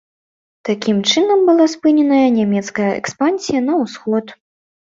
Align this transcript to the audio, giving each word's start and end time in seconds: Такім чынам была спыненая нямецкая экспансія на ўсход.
Такім 0.69 0.97
чынам 1.11 1.43
была 1.49 1.67
спыненая 1.75 2.23
нямецкая 2.39 2.89
экспансія 3.01 3.59
на 3.67 3.73
ўсход. 3.83 4.25